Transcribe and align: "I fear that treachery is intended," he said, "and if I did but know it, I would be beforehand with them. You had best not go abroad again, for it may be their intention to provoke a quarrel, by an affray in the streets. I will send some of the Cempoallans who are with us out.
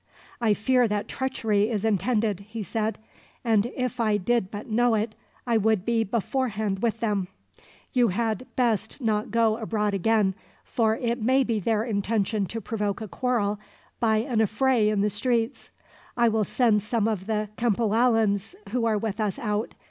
"I 0.41 0.55
fear 0.55 0.87
that 0.87 1.07
treachery 1.07 1.69
is 1.69 1.85
intended," 1.85 2.39
he 2.39 2.63
said, 2.63 2.97
"and 3.45 3.67
if 3.75 3.99
I 3.99 4.17
did 4.17 4.49
but 4.49 4.65
know 4.67 4.95
it, 4.95 5.13
I 5.45 5.57
would 5.57 5.85
be 5.85 6.03
beforehand 6.03 6.79
with 6.81 7.01
them. 7.01 7.27
You 7.93 8.07
had 8.07 8.47
best 8.55 8.99
not 8.99 9.29
go 9.29 9.57
abroad 9.57 9.93
again, 9.93 10.33
for 10.65 10.95
it 10.97 11.21
may 11.21 11.43
be 11.43 11.59
their 11.59 11.83
intention 11.83 12.47
to 12.47 12.59
provoke 12.59 12.99
a 12.99 13.07
quarrel, 13.07 13.59
by 13.99 14.17
an 14.17 14.41
affray 14.41 14.89
in 14.89 15.01
the 15.01 15.09
streets. 15.11 15.69
I 16.17 16.29
will 16.29 16.45
send 16.45 16.81
some 16.81 17.07
of 17.07 17.27
the 17.27 17.49
Cempoallans 17.55 18.55
who 18.69 18.85
are 18.85 18.97
with 18.97 19.19
us 19.19 19.37
out. 19.37 19.75